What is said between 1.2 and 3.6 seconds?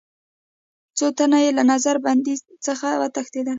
یې له نظر بندۍ څخه وتښتېدل.